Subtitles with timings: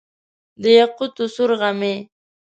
[0.61, 1.95] د یاقوتو سور غمی،